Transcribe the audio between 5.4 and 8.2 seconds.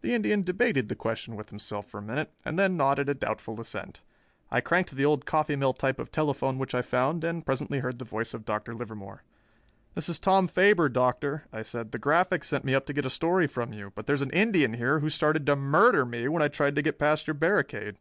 mill type of telephone which I found, and presently heard the